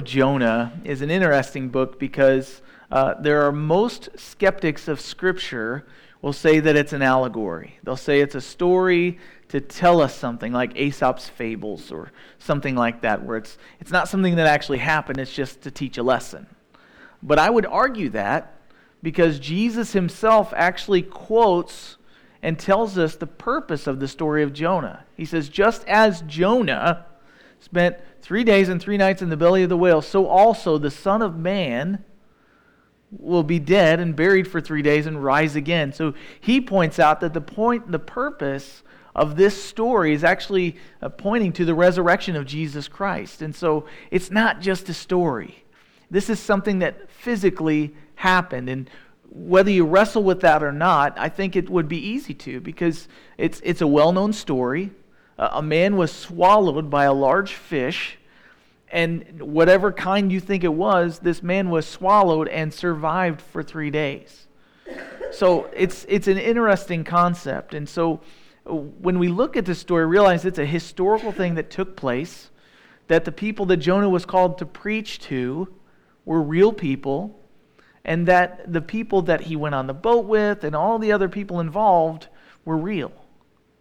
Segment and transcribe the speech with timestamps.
[0.00, 5.86] Jonah is an interesting book because uh, there are most skeptics of Scripture
[6.22, 7.78] will say that it's an allegory.
[7.82, 9.18] They'll say it's a story
[9.48, 14.08] to tell us something, like Aesop's fables or something like that, where it's, it's not
[14.08, 16.46] something that actually happened, it's just to teach a lesson.
[17.22, 18.54] But I would argue that
[19.02, 21.96] because Jesus himself actually quotes
[22.42, 25.04] and tells us the purpose of the story of Jonah.
[25.16, 27.06] He says, just as Jonah
[27.60, 30.90] spent three days and three nights in the belly of the whale, so also the
[30.90, 32.04] Son of Man
[33.10, 35.92] will be dead and buried for three days and rise again.
[35.92, 38.82] So he points out that the point, the purpose
[39.14, 43.42] of this story is actually uh, pointing to the resurrection of Jesus Christ.
[43.42, 45.64] And so it's not just a story.
[46.10, 48.68] This is something that physically happened.
[48.68, 48.88] And
[49.30, 53.08] whether you wrestle with that or not, I think it would be easy to because
[53.38, 54.90] it's, it's a well known story.
[55.40, 58.18] Uh, a man was swallowed by a large fish,
[58.92, 63.90] and whatever kind you think it was, this man was swallowed and survived for three
[63.90, 64.46] days.
[65.32, 67.72] So it's, it's an interesting concept.
[67.72, 68.20] And so
[68.64, 72.50] when we look at this story, realize it's a historical thing that took place,
[73.08, 75.72] that the people that Jonah was called to preach to
[76.26, 77.40] were real people
[78.04, 81.30] and that the people that he went on the boat with and all the other
[81.30, 82.28] people involved
[82.66, 83.12] were real.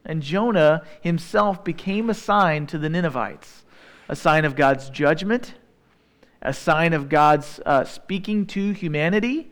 [0.06, 3.64] And Jonah himself became a sign to the Ninevites,
[4.08, 5.54] a sign of God's judgment,
[6.42, 9.52] a sign of God's uh, speaking to humanity.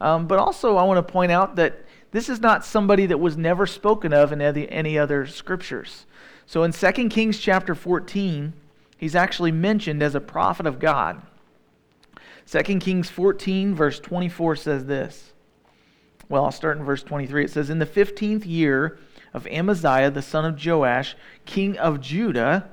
[0.00, 3.36] Um, but also, I want to point out that this is not somebody that was
[3.36, 6.06] never spoken of in any other scriptures.
[6.46, 8.52] So in 2 Kings chapter 14,
[8.98, 11.22] he's actually mentioned as a prophet of God.
[12.50, 15.32] 2 Kings 14, verse 24 says this.
[16.28, 17.44] Well, I'll start in verse 23.
[17.44, 18.98] It says, In the 15th year
[19.34, 22.70] of Amaziah, the son of Joash, king of Judah,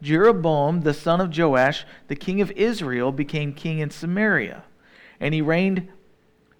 [0.00, 4.64] Jeroboam, the son of Joash, the king of Israel, became king in Samaria.
[5.18, 5.88] And he reigned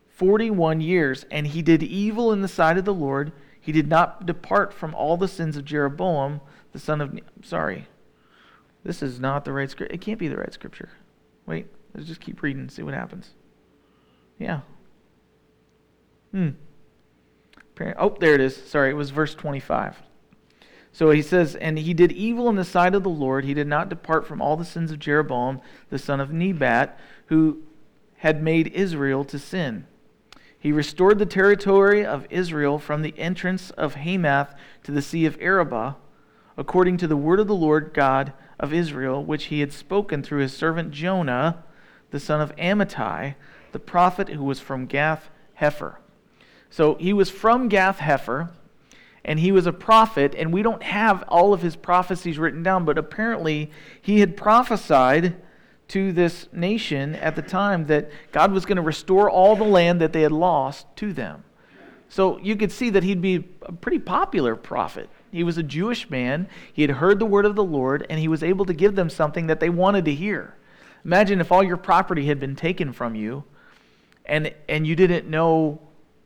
[0.09, 3.33] 41 years, and he did evil in the sight of the Lord.
[3.61, 6.41] He did not depart from all the sins of Jeroboam,
[6.73, 7.19] the son of.
[7.43, 7.87] Sorry.
[8.85, 9.95] This is not the right scripture.
[9.95, 10.91] It can't be the right scripture.
[11.47, 11.67] Wait.
[11.95, 13.31] Let's just keep reading and see what happens.
[14.39, 14.61] Yeah.
[16.33, 16.51] Hmm.
[17.99, 18.57] Oh, there it is.
[18.57, 20.03] Sorry, it was verse 25.
[20.93, 23.45] So he says, And he did evil in the sight of the Lord.
[23.45, 27.63] He did not depart from all the sins of Jeroboam, the son of Nebat, who
[28.19, 29.87] had made Israel to sin.
[30.59, 34.55] He restored the territory of Israel from the entrance of Hamath
[34.85, 35.97] to the sea of Arabah,
[36.57, 40.41] according to the word of the Lord God of Israel, which he had spoken through
[40.41, 41.65] his servant Jonah
[42.13, 43.35] the son of Amittai,
[43.73, 45.97] the prophet who was from Gath Hepher.
[46.73, 48.49] So he was from Gath Hepher,
[49.27, 52.87] and he was a prophet, and we don't have all of his prophecies written down,
[52.87, 55.37] but apparently he had prophesied
[55.89, 60.01] to this nation at the time that God was going to restore all the land
[60.01, 61.45] that they had lost to them.
[62.09, 65.11] So you could see that he'd be a pretty popular prophet.
[65.31, 66.49] He was a Jewish man.
[66.73, 69.11] He had heard the word of the Lord, and he was able to give them
[69.11, 70.57] something that they wanted to hear.
[71.05, 73.45] Imagine if all your property had been taken from you
[74.25, 75.79] and, and you didn't know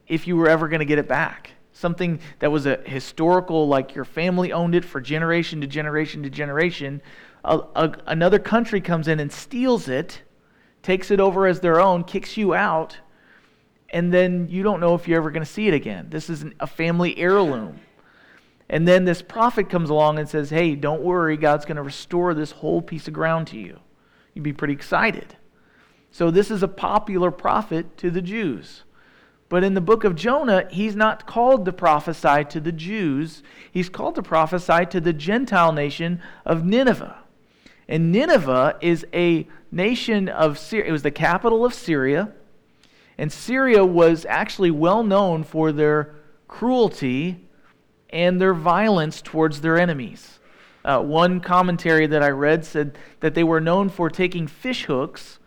[0.09, 1.53] if you were ever going to get it back.
[1.73, 6.31] Something that was a historical, like your family owned it for generation to generation to
[6.31, 7.03] generation.
[7.45, 10.23] A, a, another country comes in and steals it,
[10.83, 12.99] takes it over as their own, kicks you out,
[13.91, 16.09] and then you don't know if you're ever going to see it again.
[16.11, 17.81] This is a family heirloom.
[18.69, 22.35] And then this prophet comes along and says, Hey, don't worry, God's going to restore
[22.35, 23.81] this whole piece of ground to you
[24.37, 25.35] you'd be pretty excited.
[26.13, 28.85] So, this is a popular prophet to the Jews.
[29.49, 33.43] But in the book of Jonah, he's not called to prophesy to the Jews.
[33.71, 37.17] He's called to prophesy to the Gentile nation of Nineveh.
[37.89, 40.89] And Nineveh is a nation of Syria.
[40.89, 42.33] It was the capital of Syria.
[43.17, 46.17] And Syria was actually well known for their
[46.49, 47.47] cruelty
[48.11, 50.39] and their violence towards their enemies.
[50.85, 55.39] Uh, one commentary that I read said that they were known for taking fish hooks,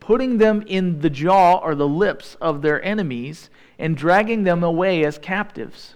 [0.00, 5.04] putting them in the jaw or the lips of their enemies, and dragging them away
[5.04, 5.94] as captives.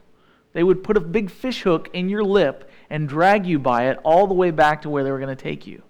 [0.52, 3.98] They would put a big fish hook in your lip and drag you by it
[4.04, 5.82] all the way back to where they were going to take you.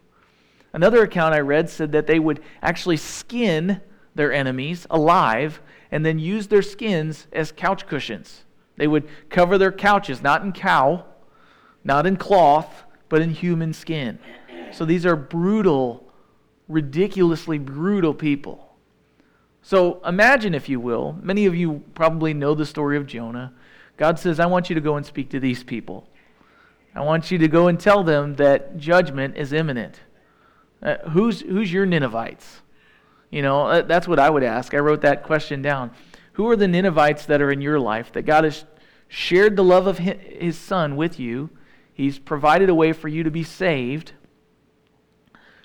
[0.72, 3.80] Another account I read said that they would actually skin
[4.14, 5.60] their enemies alive
[5.90, 8.44] and then use their skins as couch cushions.
[8.76, 11.04] They would cover their couches, not in cow,
[11.84, 14.18] not in cloth, but in human skin.
[14.72, 16.03] So these are brutal,
[16.68, 18.76] ridiculously brutal people.
[19.62, 23.52] So imagine, if you will, many of you probably know the story of Jonah.
[23.96, 26.08] God says, I want you to go and speak to these people.
[26.94, 30.00] I want you to go and tell them that judgment is imminent.
[30.82, 32.60] Uh, who's, who's your Ninevites?
[33.30, 34.74] You know, uh, that's what I would ask.
[34.74, 35.90] I wrote that question down.
[36.34, 38.64] Who are the Ninevites that are in your life that God has
[39.08, 41.50] shared the love of his son with you?
[41.92, 44.12] He's provided a way for you to be saved.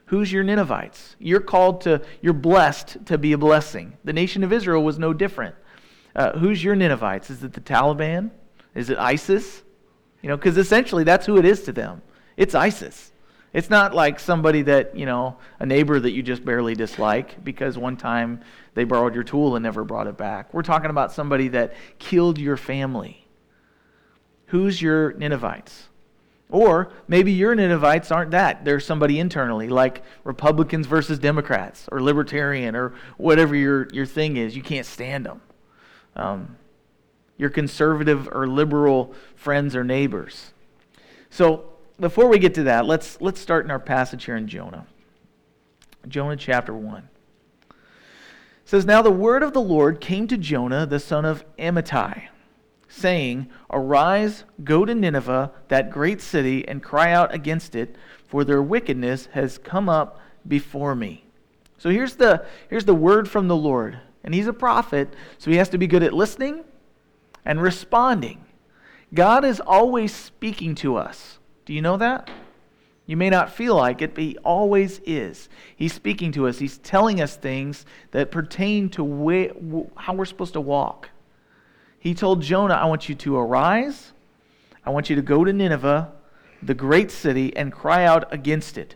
[0.09, 1.15] Who's your Ninevites?
[1.19, 3.95] You're called to, you're blessed to be a blessing.
[4.03, 5.53] The nation of Israel was no different.
[6.15, 7.29] Uh, who's your Ninevites?
[7.29, 8.31] Is it the Taliban?
[8.73, 9.61] Is it ISIS?
[10.23, 12.01] You know, because essentially that's who it is to them.
[12.37, 13.11] It's ISIS.
[13.53, 17.77] It's not like somebody that, you know, a neighbor that you just barely dislike because
[17.77, 18.41] one time
[18.73, 20.55] they borrowed your tool and never brought it back.
[20.55, 23.27] We're talking about somebody that killed your family.
[24.47, 25.88] Who's your Ninevites?
[26.49, 28.65] Or maybe your Ninevites aren't that.
[28.65, 34.55] They're somebody internally, like Republicans versus Democrats, or Libertarian, or whatever your, your thing is.
[34.55, 35.41] You can't stand them.
[36.15, 36.57] Um,
[37.37, 40.51] your conservative or liberal friends or neighbors.
[41.29, 41.69] So
[41.99, 44.87] before we get to that, let's, let's start in our passage here in Jonah.
[46.07, 47.07] Jonah chapter 1.
[47.69, 47.75] It
[48.65, 52.27] says, Now the word of the Lord came to Jonah, the son of Amittai,
[52.89, 57.95] saying, Arise, go to Nineveh, that great city, and cry out against it,
[58.27, 61.23] for their wickedness has come up before me.
[61.77, 63.99] So here's the, here's the word from the Lord.
[64.23, 66.65] And he's a prophet, so he has to be good at listening
[67.45, 68.43] and responding.
[69.13, 71.39] God is always speaking to us.
[71.65, 72.29] Do you know that?
[73.05, 75.49] You may not feel like it, but He always is.
[75.75, 80.61] He's speaking to us, He's telling us things that pertain to how we're supposed to
[80.61, 81.09] walk.
[81.99, 84.13] He told Jonah, I want you to arise,
[84.85, 86.11] I want you to go to Nineveh,
[86.63, 88.95] the great city, and cry out against it,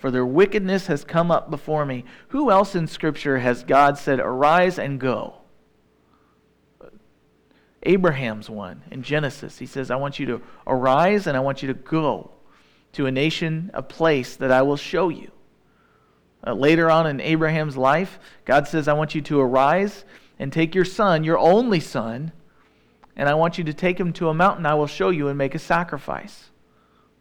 [0.00, 2.04] for their wickedness has come up before me.
[2.28, 5.34] Who else in Scripture has God said, Arise and go?
[7.84, 9.58] Abraham's one in Genesis.
[9.58, 12.30] He says, I want you to arise and I want you to go
[12.92, 15.30] to a nation, a place that I will show you.
[16.46, 20.04] Uh, later on in Abraham's life, God says, I want you to arise
[20.38, 22.32] and take your son, your only son,
[23.16, 25.38] and I want you to take him to a mountain I will show you and
[25.38, 26.50] make a sacrifice.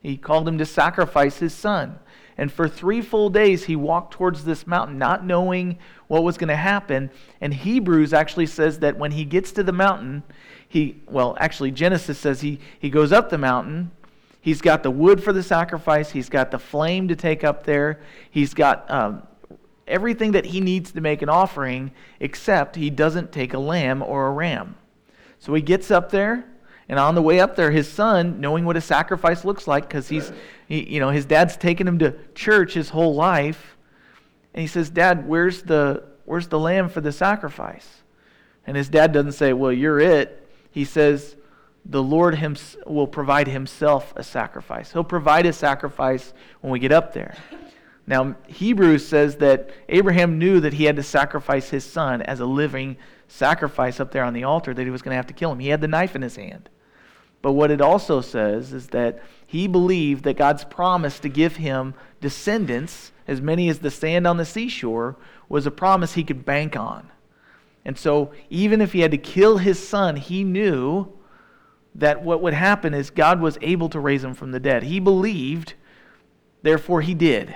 [0.01, 1.99] He called him to sacrifice his son.
[2.37, 6.49] And for three full days, he walked towards this mountain, not knowing what was going
[6.49, 7.11] to happen.
[7.39, 10.23] And Hebrews actually says that when he gets to the mountain,
[10.67, 13.91] he, well, actually, Genesis says he, he goes up the mountain.
[14.41, 16.09] He's got the wood for the sacrifice.
[16.09, 18.01] He's got the flame to take up there.
[18.31, 19.23] He's got um,
[19.87, 24.27] everything that he needs to make an offering, except he doesn't take a lamb or
[24.27, 24.75] a ram.
[25.43, 26.45] So he gets up there,
[26.87, 30.07] and on the way up there, his son, knowing what a sacrifice looks like, because
[30.07, 30.31] he's,
[30.69, 33.75] he, you know, his dad's taken him to church his whole life,
[34.53, 38.03] and he says, "Dad, where's the where's the lamb for the sacrifice?"
[38.65, 40.39] And his dad doesn't say, "Well, you're it."
[40.71, 41.35] he says,
[41.85, 44.91] the Lord hims- will provide himself a sacrifice.
[44.91, 47.35] He'll provide a sacrifice when we get up there.
[48.07, 52.45] Now, Hebrews says that Abraham knew that he had to sacrifice his son as a
[52.45, 52.97] living
[53.27, 55.59] sacrifice up there on the altar, that he was going to have to kill him.
[55.59, 56.69] He had the knife in his hand.
[57.41, 61.93] But what it also says is that he believed that God's promise to give him
[62.21, 65.17] descendants, as many as the sand on the seashore,
[65.49, 67.11] was a promise he could bank on.
[67.85, 71.11] And so, even if he had to kill his son, he knew
[71.95, 74.83] that what would happen is God was able to raise him from the dead.
[74.83, 75.73] He believed,
[76.61, 77.55] therefore, he did.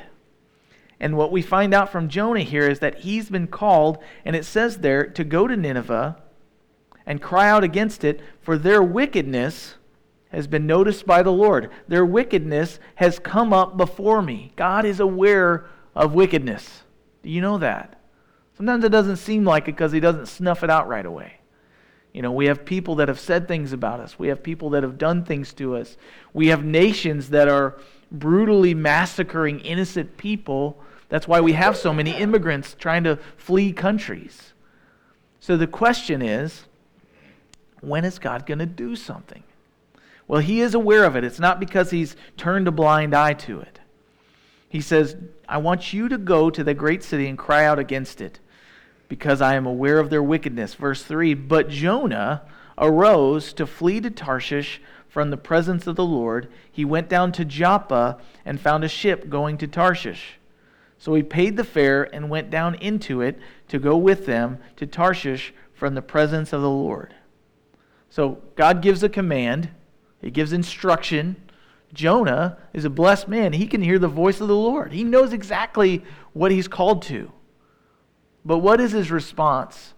[0.99, 4.45] And what we find out from Jonah here is that he's been called, and it
[4.45, 6.17] says there, to go to Nineveh
[7.05, 9.75] and cry out against it, for their wickedness
[10.29, 11.69] has been noticed by the Lord.
[11.87, 14.51] Their wickedness has come up before me.
[14.55, 16.83] God is aware of wickedness.
[17.23, 18.01] Do you know that?
[18.57, 21.33] Sometimes it doesn't seem like it because he doesn't snuff it out right away.
[22.11, 24.17] You know, we have people that have said things about us.
[24.17, 25.95] We have people that have done things to us.
[26.33, 27.77] We have nations that are
[28.11, 30.81] brutally massacring innocent people.
[31.09, 34.53] That's why we have so many immigrants trying to flee countries.
[35.39, 36.65] So the question is
[37.81, 39.43] when is God going to do something?
[40.27, 41.23] Well, he is aware of it.
[41.23, 43.79] It's not because he's turned a blind eye to it.
[44.67, 45.15] He says,
[45.47, 48.39] I want you to go to the great city and cry out against it
[49.07, 50.73] because I am aware of their wickedness.
[50.73, 52.41] Verse 3 But Jonah
[52.77, 56.49] arose to flee to Tarshish from the presence of the Lord.
[56.69, 60.39] He went down to Joppa and found a ship going to Tarshish.
[60.97, 64.87] So he paid the fare and went down into it to go with them to
[64.87, 67.13] Tarshish from the presence of the Lord.
[68.09, 69.69] So God gives a command,
[70.21, 71.35] He gives instruction.
[71.93, 73.53] Jonah is a blessed man.
[73.53, 77.31] He can hear the voice of the Lord, he knows exactly what he's called to.
[78.43, 79.93] But what is his response?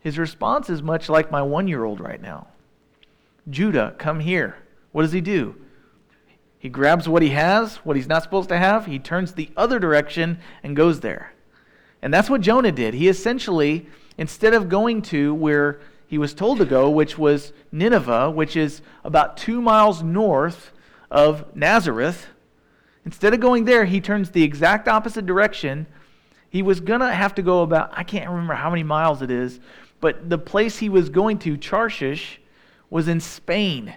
[0.00, 2.48] His response is much like my one year old right now
[3.48, 4.56] Judah, come here.
[4.92, 5.54] What does he do?
[6.60, 9.78] He grabs what he has, what he's not supposed to have, he turns the other
[9.78, 11.32] direction and goes there.
[12.02, 12.92] And that's what Jonah did.
[12.92, 13.86] He essentially,
[14.18, 18.82] instead of going to where he was told to go, which was Nineveh, which is
[19.04, 20.72] about two miles north
[21.10, 22.26] of Nazareth,
[23.06, 25.86] instead of going there, he turns the exact opposite direction.
[26.50, 29.30] He was going to have to go about, I can't remember how many miles it
[29.30, 29.60] is,
[30.02, 32.38] but the place he was going to, Tarshish,
[32.90, 33.94] was in Spain.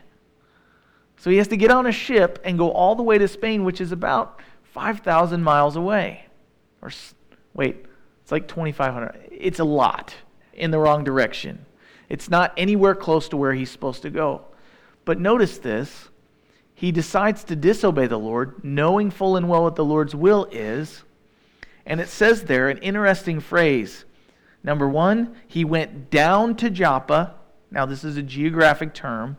[1.23, 3.63] So he has to get on a ship and go all the way to Spain,
[3.63, 4.41] which is about
[4.73, 6.25] 5,000 miles away.
[6.81, 6.91] Or,
[7.53, 7.85] wait,
[8.21, 9.29] it's like 2,500.
[9.31, 10.13] It's a lot
[10.51, 11.65] in the wrong direction.
[12.09, 14.41] It's not anywhere close to where he's supposed to go.
[15.05, 16.09] But notice this
[16.75, 21.03] he decides to disobey the Lord, knowing full and well what the Lord's will is.
[21.85, 24.03] And it says there an interesting phrase.
[24.61, 27.35] Number one, he went down to Joppa.
[27.71, 29.37] Now, this is a geographic term.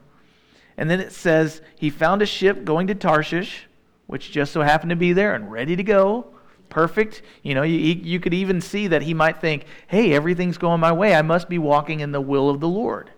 [0.76, 3.66] And then it says he found a ship going to Tarshish,
[4.06, 6.26] which just so happened to be there and ready to go.
[6.68, 7.22] Perfect.
[7.42, 10.92] You know, you, you could even see that he might think, hey, everything's going my
[10.92, 11.14] way.
[11.14, 13.10] I must be walking in the will of the Lord.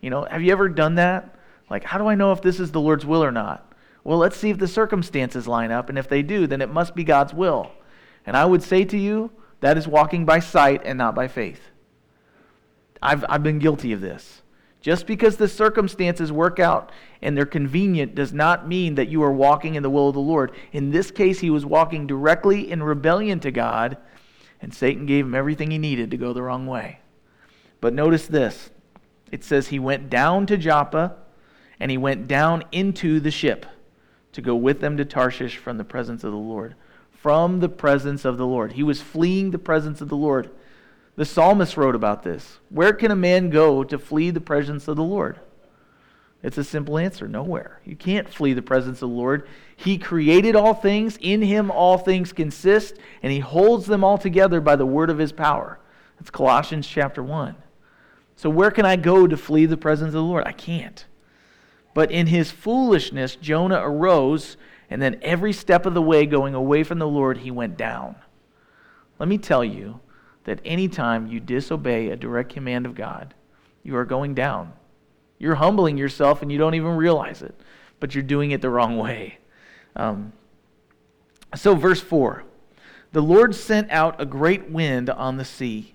[0.00, 1.38] You know, have you ever done that?
[1.70, 3.72] Like, how do I know if this is the Lord's will or not?
[4.04, 5.88] Well, let's see if the circumstances line up.
[5.88, 7.72] And if they do, then it must be God's will.
[8.24, 9.30] And I would say to you,
[9.60, 11.60] that is walking by sight and not by faith.
[13.02, 14.42] I've, I've been guilty of this.
[14.86, 19.32] Just because the circumstances work out and they're convenient does not mean that you are
[19.32, 20.52] walking in the will of the Lord.
[20.70, 23.96] In this case, he was walking directly in rebellion to God,
[24.62, 27.00] and Satan gave him everything he needed to go the wrong way.
[27.80, 28.70] But notice this
[29.32, 31.16] it says he went down to Joppa
[31.80, 33.66] and he went down into the ship
[34.34, 36.76] to go with them to Tarshish from the presence of the Lord.
[37.10, 38.74] From the presence of the Lord.
[38.74, 40.48] He was fleeing the presence of the Lord.
[41.16, 42.58] The psalmist wrote about this.
[42.68, 45.40] Where can a man go to flee the presence of the Lord?
[46.42, 47.80] It's a simple answer nowhere.
[47.84, 49.48] You can't flee the presence of the Lord.
[49.74, 54.60] He created all things, in him all things consist, and he holds them all together
[54.60, 55.80] by the word of his power.
[56.18, 57.56] That's Colossians chapter 1.
[58.36, 60.44] So, where can I go to flee the presence of the Lord?
[60.46, 61.04] I can't.
[61.94, 64.58] But in his foolishness, Jonah arose,
[64.90, 68.16] and then every step of the way going away from the Lord, he went down.
[69.18, 70.00] Let me tell you,
[70.46, 73.34] that anytime you disobey a direct command of God,
[73.82, 74.72] you are going down.
[75.38, 77.54] You're humbling yourself and you don't even realize it,
[77.98, 79.38] but you're doing it the wrong way.
[79.96, 80.32] Um,
[81.54, 82.44] so, verse 4
[83.12, 85.94] The Lord sent out a great wind on the sea,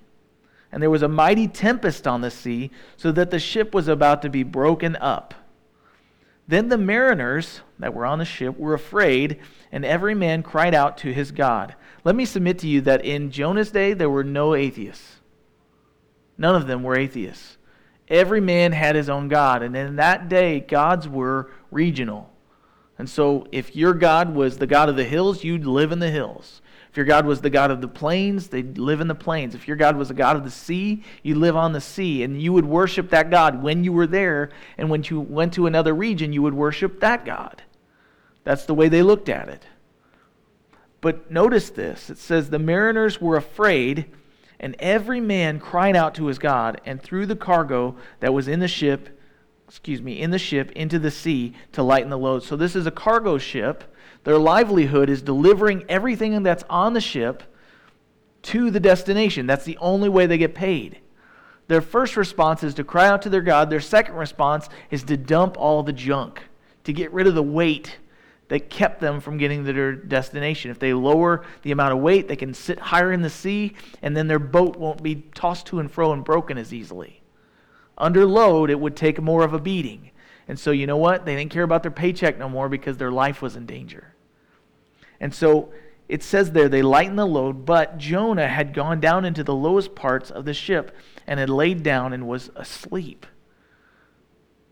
[0.69, 4.21] and there was a mighty tempest on the sea, so that the ship was about
[4.21, 5.33] to be broken up.
[6.47, 9.39] Then the mariners that were on the ship were afraid,
[9.71, 11.75] and every man cried out to his God.
[12.03, 15.21] Let me submit to you that in Jonah's day, there were no atheists.
[16.37, 17.57] None of them were atheists.
[18.07, 19.61] Every man had his own God.
[19.61, 22.30] And in that day, gods were regional.
[23.01, 26.11] And so, if your God was the God of the hills, you'd live in the
[26.11, 26.61] hills.
[26.91, 29.55] If your God was the God of the plains, they'd live in the plains.
[29.55, 32.21] If your God was the God of the sea, you'd live on the sea.
[32.21, 34.51] And you would worship that God when you were there.
[34.77, 37.63] And when you went to another region, you would worship that God.
[38.43, 39.65] That's the way they looked at it.
[41.01, 44.11] But notice this it says, The mariners were afraid,
[44.59, 48.59] and every man cried out to his God, and threw the cargo that was in
[48.59, 49.19] the ship,
[49.71, 52.43] excuse me, in the ship into the sea to lighten the load.
[52.43, 53.85] So this is a cargo ship
[54.23, 57.43] their livelihood is delivering everything that's on the ship
[58.43, 59.47] to the destination.
[59.47, 60.99] That's the only way they get paid.
[61.67, 63.69] Their first response is to cry out to their God.
[63.69, 66.43] Their second response is to dump all the junk,
[66.83, 67.97] to get rid of the weight
[68.49, 70.69] that kept them from getting to their destination.
[70.69, 74.15] If they lower the amount of weight, they can sit higher in the sea, and
[74.15, 77.21] then their boat won't be tossed to and fro and broken as easily.
[78.01, 80.09] Under load, it would take more of a beating.
[80.47, 81.23] And so, you know what?
[81.23, 84.15] They didn't care about their paycheck no more because their life was in danger.
[85.19, 85.71] And so
[86.09, 89.93] it says there they lightened the load, but Jonah had gone down into the lowest
[89.93, 90.95] parts of the ship
[91.27, 93.27] and had laid down and was asleep.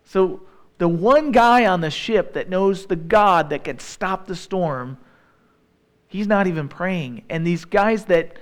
[0.04, 0.42] So
[0.80, 4.98] the one guy on the ship that knows the God that can stop the storm,
[6.08, 7.26] he's not even praying.
[7.30, 8.38] And these guys that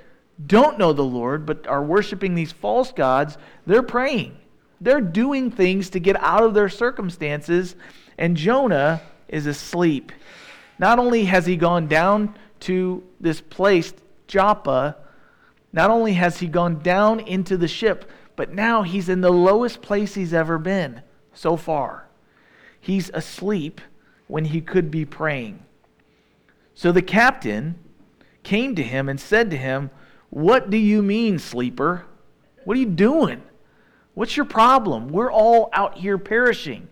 [0.46, 4.38] don't know the Lord but are worshiping these false gods, they're praying.
[4.80, 7.76] They're doing things to get out of their circumstances,
[8.18, 10.12] and Jonah is asleep.
[10.80, 13.94] Not only has he gone down to this place,
[14.28, 14.98] Joppa,
[15.74, 19.82] not only has he gone down into the ship, but now he's in the lowest
[19.82, 21.02] place he's ever been
[21.34, 22.08] so far.
[22.80, 23.82] He's asleep
[24.28, 25.64] when he could be praying.
[26.74, 27.80] So the captain
[28.44, 29.90] came to him and said to him,
[30.30, 32.06] What do you mean, sleeper?
[32.64, 33.42] What are you doing?
[34.18, 35.10] What's your problem?
[35.10, 36.88] We're all out here perishing.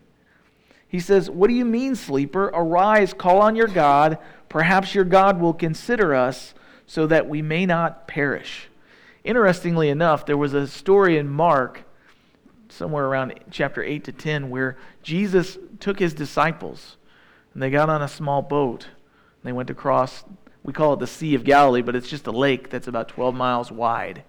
[0.87, 2.51] He says, What do you mean, sleeper?
[2.53, 4.19] Arise, call on your God.
[4.47, 6.53] Perhaps your God will consider us
[6.85, 8.67] so that we may not perish.
[9.23, 11.81] Interestingly enough, there was a story in Mark,
[12.69, 16.95] somewhere around chapter 8 to 10, where Jesus took his disciples
[17.55, 18.83] and they got on a small boat.
[18.83, 20.23] And they went across,
[20.61, 23.33] we call it the Sea of Galilee, but it's just a lake that's about 12
[23.33, 24.23] miles wide.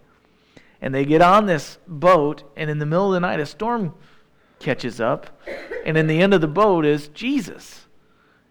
[0.80, 3.94] And they get on this boat, and in the middle of the night, a storm
[4.58, 5.40] catches up.
[5.84, 7.86] And in the end of the boat is Jesus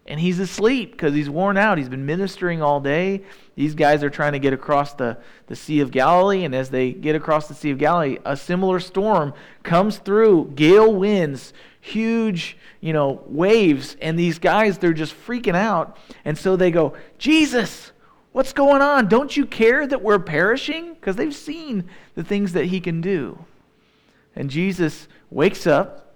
[0.06, 1.78] and he's asleep because he's worn out.
[1.78, 3.22] He's been ministering all day.
[3.56, 5.18] These guys are trying to get across the,
[5.48, 8.78] the Sea of Galilee, and as they get across the Sea of Galilee, a similar
[8.78, 15.56] storm comes through, gale winds, huge, you know, waves, and these guys, they're just freaking
[15.56, 15.98] out.
[16.24, 17.92] And so they go, Jesus,
[18.36, 19.08] what's going on?
[19.08, 20.92] Don't you care that we're perishing?
[20.92, 23.46] Because they've seen the things that he can do.
[24.34, 26.14] And Jesus wakes up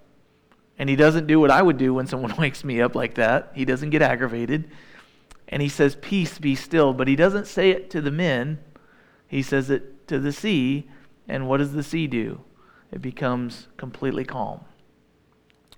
[0.77, 3.53] and he doesn't do what I would do when someone wakes me up like that.
[3.55, 4.69] He doesn't get aggravated.
[5.47, 6.93] And he says, Peace, be still.
[6.93, 8.59] But he doesn't say it to the men,
[9.27, 10.87] he says it to the sea.
[11.27, 12.41] And what does the sea do?
[12.91, 14.63] It becomes completely calm.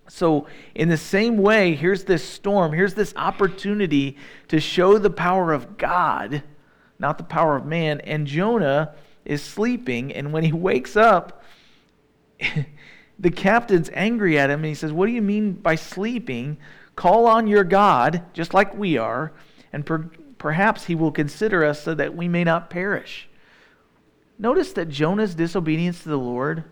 [0.07, 4.17] So, in the same way, here's this storm, here's this opportunity
[4.49, 6.43] to show the power of God,
[6.99, 8.01] not the power of man.
[8.01, 8.95] And Jonah
[9.25, 11.43] is sleeping, and when he wakes up,
[13.19, 16.57] the captain's angry at him and he says, What do you mean by sleeping?
[16.95, 19.31] Call on your God, just like we are,
[19.71, 23.29] and per- perhaps he will consider us so that we may not perish.
[24.37, 26.65] Notice that Jonah's disobedience to the Lord,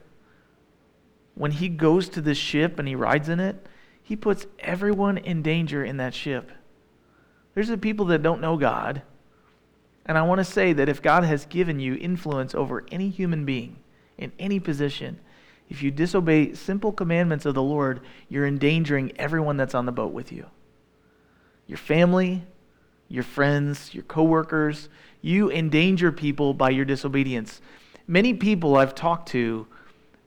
[1.42, 3.66] when he goes to the ship and he rides in it,
[4.04, 6.52] he puts everyone in danger in that ship.
[7.56, 9.02] There's the people that don't know God.
[10.06, 13.44] And I want to say that if God has given you influence over any human
[13.44, 13.78] being
[14.20, 15.20] in any position,
[15.68, 20.14] if you disobey simple commandments of the Lord, you're endangering everyone that's on the boat
[20.14, 20.46] with you.
[21.66, 22.44] Your family,
[23.10, 24.90] your friends, your coworkers,
[25.24, 27.62] you endanger people by your disobedience.
[28.06, 29.66] Many people I've talked to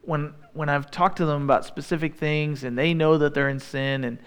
[0.02, 3.60] when when I've talked to them about specific things and they know that they're in
[3.60, 4.18] sin and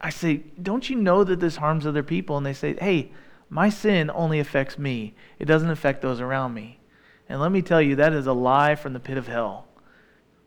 [0.00, 3.12] I say, "Don't you know that this harms other people?" and they say, "Hey,
[3.48, 5.14] my sin only affects me.
[5.38, 6.80] It doesn't affect those around me."
[7.28, 9.66] And let me tell you that is a lie from the pit of hell.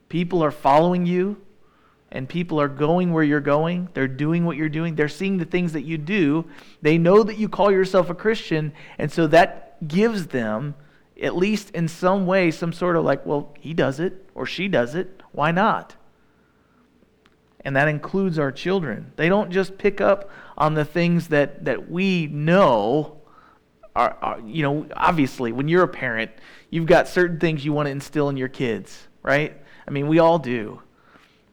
[0.09, 1.37] People are following you,
[2.11, 3.89] and people are going where you're going.
[3.93, 4.95] They're doing what you're doing.
[4.95, 6.45] They're seeing the things that you do.
[6.81, 10.75] They know that you call yourself a Christian, and so that gives them,
[11.21, 14.67] at least in some way, some sort of like, well, he does it or she
[14.67, 15.21] does it.
[15.31, 15.95] Why not?
[17.61, 19.11] And that includes our children.
[19.15, 23.21] They don't just pick up on the things that, that we know.
[23.95, 26.31] Are, are, you know, obviously, when you're a parent,
[26.69, 29.55] you've got certain things you want to instill in your kids, right?
[29.87, 30.81] I mean, we all do.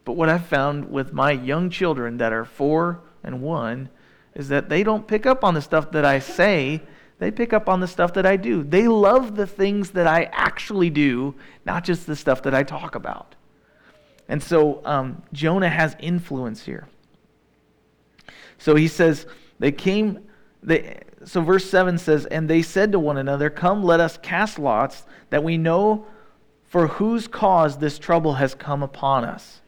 [0.05, 3.89] But what I've found with my young children that are four and one
[4.35, 6.81] is that they don't pick up on the stuff that I say,
[7.19, 8.63] they pick up on the stuff that I do.
[8.63, 12.95] They love the things that I actually do, not just the stuff that I talk
[12.95, 13.35] about.
[14.27, 16.87] And so um, Jonah has influence here.
[18.57, 19.25] So he says,
[19.59, 20.19] they came,
[20.61, 24.57] they, so verse 7 says, And they said to one another, Come, let us cast
[24.57, 26.05] lots, that we know
[26.63, 29.61] for whose cause this trouble has come upon us.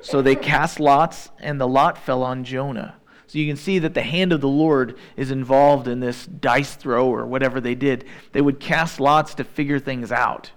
[0.00, 2.94] So they cast lots, and the lot fell on Jonah.
[3.36, 7.06] You can see that the hand of the Lord is involved in this dice throw
[7.08, 8.04] or whatever they did.
[8.32, 10.50] They would cast lots to figure things out.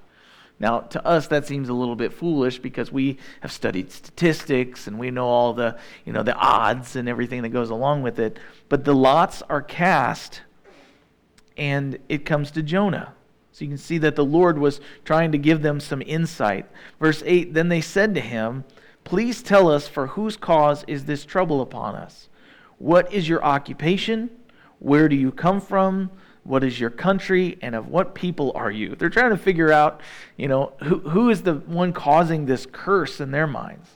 [0.60, 5.00] Now, to us, that seems a little bit foolish because we have studied statistics and
[5.00, 8.38] we know all the, you know, the odds and everything that goes along with it.
[8.68, 10.42] But the lots are cast,
[11.56, 13.14] and it comes to Jonah.
[13.54, 16.66] So you can see that the Lord was trying to give them some insight.
[17.00, 18.66] Verse 8 Then they said to him,
[19.06, 22.28] Please tell us for whose cause is this trouble upon us?
[22.80, 24.32] What is your occupation?
[24.80, 26.10] Where do you come from?
[26.44, 27.58] What is your country?
[27.62, 28.96] And of what people are you?
[28.96, 30.02] They're trying to figure out,
[30.38, 33.90] you know, who, who is the one causing this curse in their minds.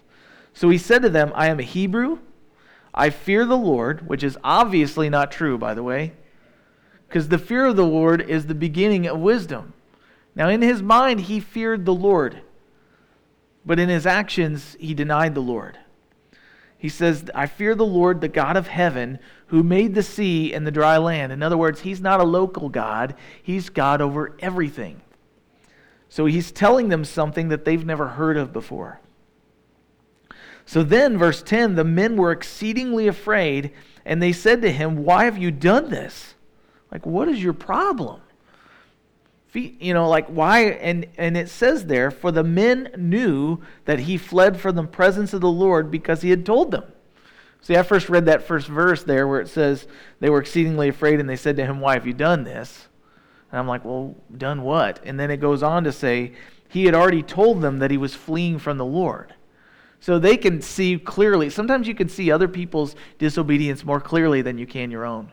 [0.54, 2.20] So he said to them, I am a Hebrew.
[2.94, 6.14] I fear the Lord, which is obviously not true, by the way.
[7.08, 9.74] Because the fear of the Lord is the beginning of wisdom.
[10.36, 12.42] Now, in his mind, he feared the Lord,
[13.66, 15.78] but in his actions, he denied the Lord.
[16.84, 20.68] He says, I fear the Lord, the God of heaven, who made the sea and
[20.68, 21.32] the dry land.
[21.32, 25.00] In other words, he's not a local God, he's God over everything.
[26.10, 29.00] So he's telling them something that they've never heard of before.
[30.66, 33.72] So then, verse 10 the men were exceedingly afraid,
[34.04, 36.36] and they said to him, Why have you done this?
[36.92, 38.20] Like, what is your problem?
[39.54, 40.62] You know, like why?
[40.62, 45.34] And, and it says there, for the men knew that he fled from the presence
[45.34, 46.84] of the Lord because he had told them.
[47.62, 49.88] See, I first read that first verse there where it says
[50.20, 52.88] they were exceedingly afraid and they said to him, Why have you done this?
[53.52, 55.00] And I'm like, Well, done what?
[55.06, 56.34] And then it goes on to say,
[56.68, 59.34] He had already told them that he was fleeing from the Lord.
[60.02, 61.50] So they can see clearly.
[61.50, 65.32] Sometimes you can see other people's disobedience more clearly than you can your own.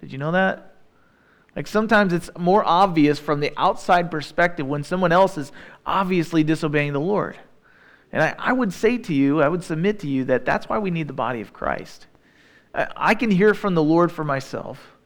[0.00, 0.69] Did you know that?
[1.56, 5.52] Like sometimes it's more obvious from the outside perspective when someone else is
[5.84, 7.38] obviously disobeying the Lord.
[8.12, 10.78] And I, I, would say to you, I would submit to you that that's why
[10.78, 12.06] we need the body of Christ.
[12.74, 14.96] I, I can hear from the Lord for myself,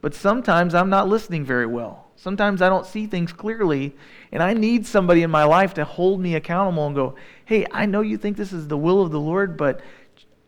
[0.00, 2.06] but sometimes I'm not listening very well.
[2.16, 3.94] Sometimes I don't see things clearly,
[4.32, 7.84] and I need somebody in my life to hold me accountable and go, hey, I
[7.84, 9.80] know you think this is the will of the Lord, but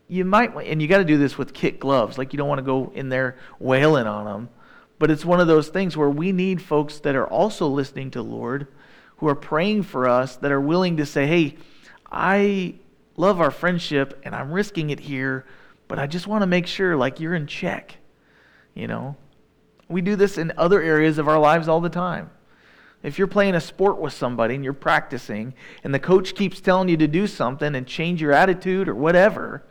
[0.09, 2.17] you might, and you got to do this with kit gloves.
[2.17, 4.49] Like you don't want to go in there wailing on them.
[4.99, 8.23] But it's one of those things where we need folks that are also listening to
[8.23, 8.67] Lord,
[9.19, 11.57] who are praying for us, that are willing to say, hey,
[12.11, 12.75] I
[13.17, 15.45] love our friendship and I'm risking it here,
[15.87, 17.97] but I just want to make sure like you're in check.
[18.75, 19.17] You know?
[19.89, 22.31] We do this in other areas of our lives all the time.
[23.03, 26.89] If you're playing a sport with somebody and you're practicing and the coach keeps telling
[26.89, 29.65] you to do something and change your attitude or whatever,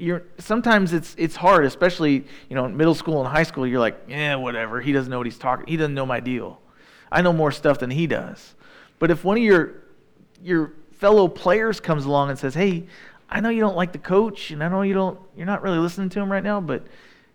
[0.00, 3.80] you're sometimes it's it's hard, especially, you know, in middle school and high school, you're
[3.80, 4.80] like, yeah, whatever.
[4.80, 5.66] He doesn't know what he's talking.
[5.66, 6.60] He doesn't know my deal.
[7.12, 8.54] I know more stuff than he does.
[8.98, 9.82] But if one of your
[10.42, 12.86] your fellow players comes along and says, "Hey,
[13.28, 15.78] I know you don't like the coach, and I know you don't, you're not really
[15.78, 16.86] listening to him right now, but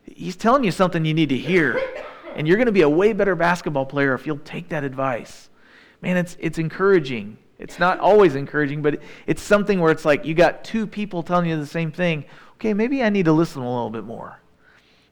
[0.03, 1.79] he's telling you something you need to hear,
[2.35, 5.49] and you're going to be a way better basketball player if you'll take that advice."
[6.01, 7.37] Man, it's it's encouraging.
[7.57, 11.47] It's not always encouraging, but it's something where it's like you got two people telling
[11.49, 12.25] you the same thing.
[12.55, 14.39] Okay, maybe I need to listen a little bit more.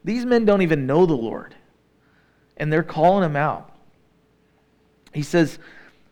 [0.04, 1.56] These men don't even know the Lord,
[2.58, 3.72] and they're calling him out.
[5.14, 5.60] He says,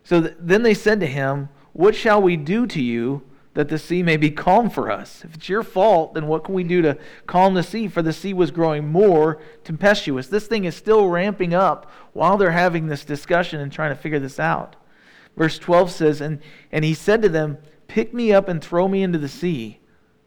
[0.04, 3.78] so th- then they said to him, what shall we do to you that the
[3.78, 5.24] sea may be calm for us?
[5.26, 7.88] If it's your fault, then what can we do to calm the sea?
[7.88, 10.28] For the sea was growing more tempestuous.
[10.28, 14.20] This thing is still ramping up while they're having this discussion and trying to figure
[14.20, 14.76] this out.
[15.38, 16.42] Verse 12 says, And,
[16.72, 19.81] and he said to them, Pick me up and throw me into the sea,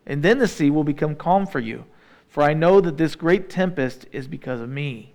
[0.06, 1.84] and then the sea will become calm for you.
[2.28, 5.12] For I know that this great tempest is because of me.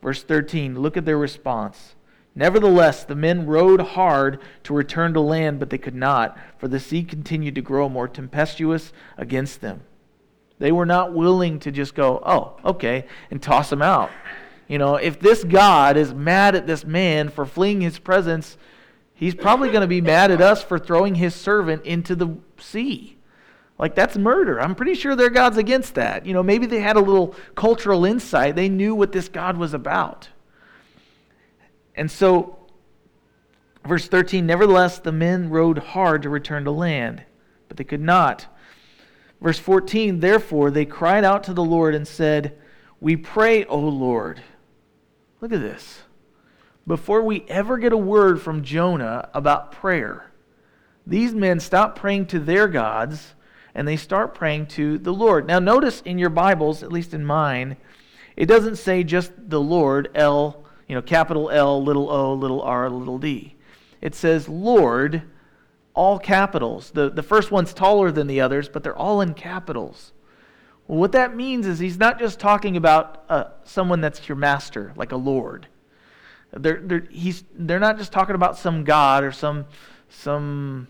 [0.00, 1.96] Verse 13, look at their response.
[2.34, 6.78] Nevertheless, the men rowed hard to return to land, but they could not, for the
[6.78, 9.80] sea continued to grow more tempestuous against them.
[10.60, 14.10] They were not willing to just go, oh, okay, and toss him out.
[14.68, 18.56] You know, if this God is mad at this man for fleeing his presence,
[19.14, 23.17] he's probably going to be mad at us for throwing his servant into the sea.
[23.78, 24.60] Like, that's murder.
[24.60, 26.26] I'm pretty sure their God's against that.
[26.26, 28.56] You know, maybe they had a little cultural insight.
[28.56, 30.28] They knew what this God was about.
[31.94, 32.58] And so,
[33.86, 37.22] verse 13 Nevertheless, the men rowed hard to return to land,
[37.68, 38.46] but they could not.
[39.40, 42.58] Verse 14 Therefore, they cried out to the Lord and said,
[43.00, 44.42] We pray, O Lord.
[45.40, 46.02] Look at this.
[46.84, 50.32] Before we ever get a word from Jonah about prayer,
[51.06, 53.34] these men stop praying to their gods
[53.78, 55.46] and they start praying to the Lord.
[55.46, 57.76] Now, notice in your Bibles, at least in mine,
[58.34, 62.90] it doesn't say just the Lord, L, you know, capital L, little o, little r,
[62.90, 63.54] little d.
[64.00, 65.22] It says Lord,
[65.94, 66.90] all capitals.
[66.90, 70.10] The, the first one's taller than the others, but they're all in capitals.
[70.88, 74.92] Well, what that means is he's not just talking about uh, someone that's your master,
[74.96, 75.68] like a Lord.
[76.52, 79.66] They're, they're, he's, they're not just talking about some God or some,
[80.08, 80.88] some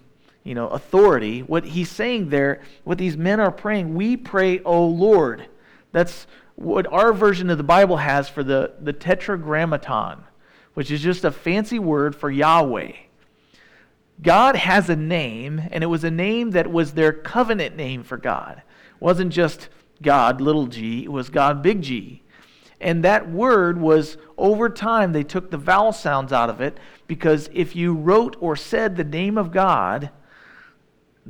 [0.48, 1.40] you know, authority.
[1.40, 5.46] What he's saying there, what these men are praying, we pray, O Lord.
[5.92, 10.24] That's what our version of the Bible has for the, the tetragrammaton,
[10.72, 12.92] which is just a fancy word for Yahweh.
[14.22, 18.16] God has a name, and it was a name that was their covenant name for
[18.16, 18.56] God.
[18.56, 19.68] It wasn't just
[20.00, 22.22] God, little g, it was God, big G.
[22.80, 27.50] And that word was, over time, they took the vowel sounds out of it because
[27.52, 30.11] if you wrote or said the name of God,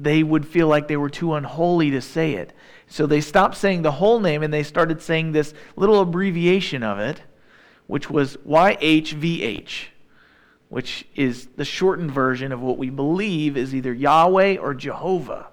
[0.02, 2.52] they would feel like they were too unholy to say it.
[2.86, 6.98] So they stopped saying the whole name and they started saying this little abbreviation of
[6.98, 7.22] it,
[7.86, 9.86] which was YHVH,
[10.68, 15.48] which is the shortened version of what we believe is either Yahweh or Jehovah.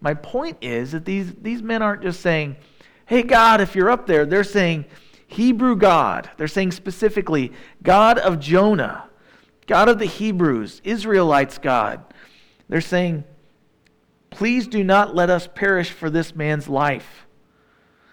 [0.00, 2.56] My point is that these, these men aren't just saying,
[3.06, 4.24] hey, God, if you're up there.
[4.24, 4.86] They're saying,
[5.26, 6.30] Hebrew God.
[6.36, 9.08] They're saying specifically, God of Jonah,
[9.66, 12.02] God of the Hebrews, Israelites God.
[12.68, 13.24] They're saying,
[14.30, 17.26] Please do not let us perish for this man's life.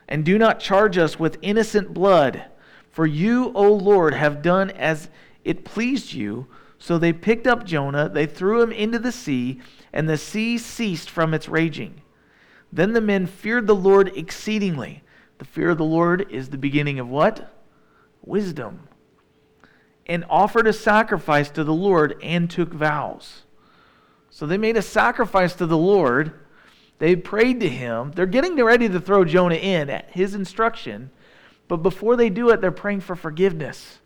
[0.08, 2.46] And do not charge us with innocent blood.
[2.92, 5.10] For you, O Lord, have done as
[5.44, 6.48] it pleased you.
[6.80, 9.60] So they picked up Jonah, they threw him into the sea,
[9.92, 12.02] and the sea ceased from its raging.
[12.72, 15.04] Then the men feared the Lord exceedingly.
[15.40, 17.54] The fear of the Lord is the beginning of what?
[18.24, 18.88] Wisdom.
[20.06, 23.44] And offered a sacrifice to the Lord and took vows.
[24.38, 26.32] So they made a sacrifice to the Lord.
[27.00, 28.12] They prayed to him.
[28.12, 31.10] They're getting ready to throw Jonah in at his instruction.
[31.68, 33.98] But before they do it, they're praying for forgiveness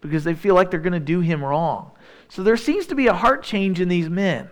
[0.00, 1.90] because they feel like they're going to do him wrong.
[2.28, 4.48] So there seems to be a heart change in these men.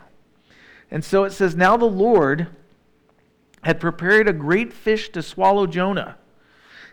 [0.91, 2.49] And so it says, Now the Lord
[3.63, 6.17] had prepared a great fish to swallow Jonah.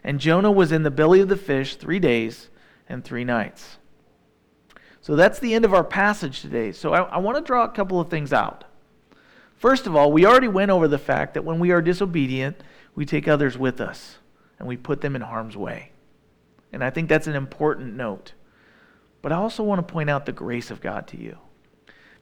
[0.03, 2.51] And Jonah was in the belly of the fish three days
[2.87, 3.78] and three nights.
[5.09, 6.71] So that's the end of our passage today.
[6.71, 8.65] So I, I want to draw a couple of things out.
[9.55, 12.61] First of all, we already went over the fact that when we are disobedient,
[12.93, 14.19] we take others with us
[14.59, 15.93] and we put them in harm's way.
[16.71, 18.33] And I think that's an important note.
[19.23, 21.39] But I also want to point out the grace of God to you.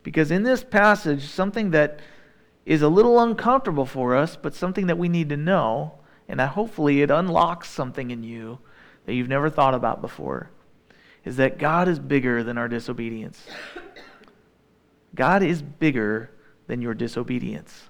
[0.02, 2.00] Because in this passage, something that
[2.65, 5.95] is a little uncomfortable for us, but something that we need to know,
[6.30, 8.60] and that hopefully it unlocks something in you
[9.06, 10.52] that you've never thought about before,
[11.28, 13.46] is that God is bigger than our disobedience.
[15.13, 16.32] God is bigger
[16.68, 17.90] than your disobedience.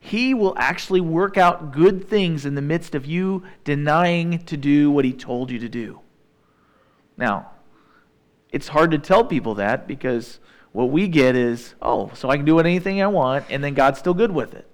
[0.00, 4.90] He will actually work out good things in the midst of you denying to do
[4.90, 6.00] what He told you to do.
[7.18, 7.50] Now,
[8.50, 10.40] it's hard to tell people that because
[10.72, 13.98] what we get is, oh, so I can do anything I want, and then God's
[13.98, 14.66] still good with it.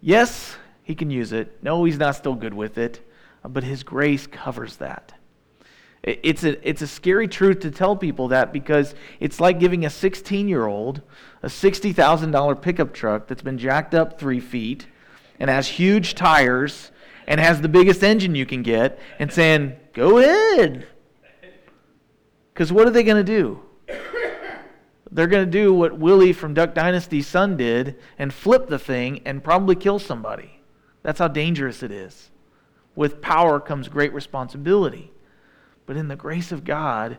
[0.00, 1.58] Yes, He can use it.
[1.60, 3.00] No, He's not still good with it,
[3.42, 5.14] but His grace covers that.
[6.04, 9.90] It's a, it's a scary truth to tell people that because it's like giving a
[9.90, 11.00] 16 year old
[11.42, 14.86] a $60,000 pickup truck that's been jacked up three feet
[15.40, 16.90] and has huge tires
[17.26, 20.86] and has the biggest engine you can get and saying, go ahead.
[22.52, 23.62] Because what are they going to do?
[25.10, 29.22] they're going to do what Willie from Duck Dynasty's son did and flip the thing
[29.24, 30.60] and probably kill somebody.
[31.02, 32.30] That's how dangerous it is.
[32.94, 35.12] With power comes great responsibility.
[35.86, 37.18] But in the grace of God,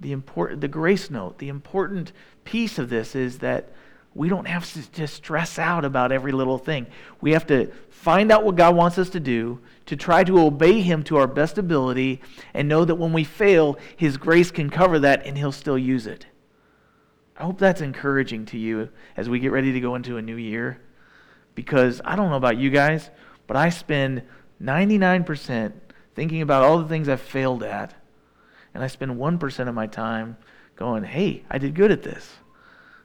[0.00, 2.12] the important the grace note, the important
[2.44, 3.72] piece of this is that
[4.14, 6.86] we don't have to stress out about every little thing.
[7.20, 10.82] We have to find out what God wants us to do, to try to obey
[10.82, 12.20] Him to our best ability,
[12.52, 16.06] and know that when we fail, His grace can cover that and He'll still use
[16.06, 16.26] it.
[17.38, 20.36] I hope that's encouraging to you as we get ready to go into a new
[20.36, 20.78] year.
[21.54, 23.10] Because I don't know about you guys,
[23.46, 24.22] but I spend
[24.62, 25.72] 99%
[26.14, 27.94] thinking about all the things I've failed at.
[28.74, 30.36] And I spend 1% of my time
[30.76, 32.36] going, hey, I did good at this.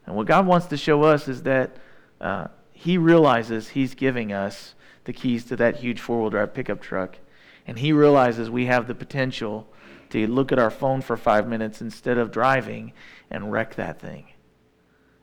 [0.06, 1.78] And what God wants to show us is that
[2.22, 6.82] uh, He realizes He's giving us the keys to that huge four wheel drive pickup
[6.82, 7.18] truck.
[7.66, 9.68] And He realizes we have the potential
[10.10, 12.94] to look at our phone for five minutes instead of driving
[13.30, 14.28] and wreck that thing.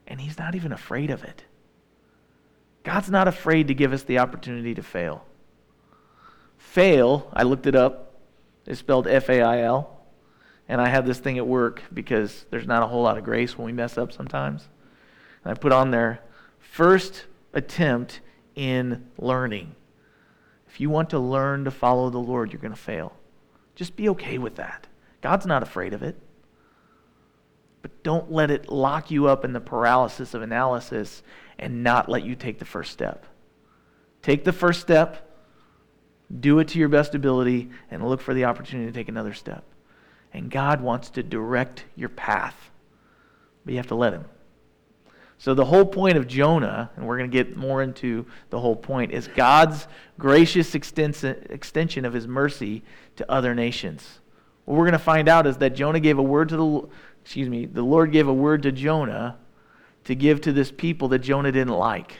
[0.06, 1.44] And He's not even afraid of it.
[2.82, 5.24] God's not afraid to give us the opportunity to fail.
[6.58, 8.20] Fail, I looked it up,
[8.66, 10.03] is spelled F A I L.
[10.68, 13.58] And I have this thing at work because there's not a whole lot of grace
[13.58, 14.68] when we mess up sometimes.
[15.42, 16.20] And I put on there
[16.58, 18.20] first attempt
[18.54, 19.74] in learning.
[20.68, 23.14] If you want to learn to follow the Lord, you're going to fail.
[23.74, 24.86] Just be okay with that.
[25.20, 26.18] God's not afraid of it.
[27.82, 31.22] But don't let it lock you up in the paralysis of analysis
[31.58, 33.26] and not let you take the first step.
[34.22, 35.30] Take the first step,
[36.40, 39.64] do it to your best ability, and look for the opportunity to take another step.
[40.34, 42.70] And God wants to direct your path,
[43.64, 44.24] but you have to let Him.
[45.38, 48.76] So, the whole point of Jonah, and we're going to get more into the whole
[48.76, 49.86] point, is God's
[50.18, 52.82] gracious extension of His mercy
[53.16, 54.20] to other nations.
[54.64, 56.88] What we're going to find out is that Jonah gave a word to the,
[57.22, 59.38] excuse me, the Lord gave a word to Jonah
[60.04, 62.14] to give to this people that Jonah didn't like.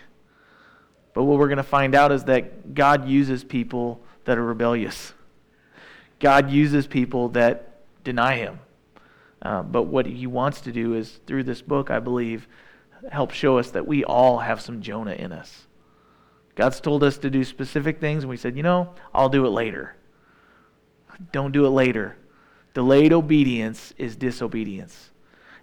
[1.14, 5.14] But what we're going to find out is that God uses people that are rebellious.
[6.18, 7.73] God uses people that
[8.04, 8.60] deny Him.
[9.42, 12.46] Uh, but what He wants to do is, through this book, I believe,
[13.10, 15.66] help show us that we all have some Jonah in us.
[16.54, 19.50] God's told us to do specific things, and we said, you know, I'll do it
[19.50, 19.96] later.
[21.32, 22.16] Don't do it later.
[22.74, 25.10] Delayed obedience is disobedience.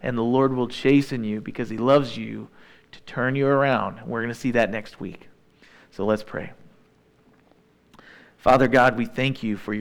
[0.02, 2.50] And the Lord will chasten you because He loves you
[2.92, 4.02] to turn you around.
[4.06, 5.30] We're going to see that next week.
[5.92, 6.52] So let's pray.
[8.38, 9.80] Father God, we thank you for your